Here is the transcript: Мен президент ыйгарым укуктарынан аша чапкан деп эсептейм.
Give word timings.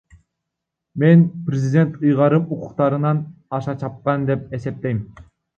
Мен 1.01 1.19
президент 1.49 1.91
ыйгарым 2.07 2.43
укуктарынан 2.57 3.17
аша 3.61 3.73
чапкан 3.85 4.19
деп 4.31 4.41
эсептейм. 4.59 4.97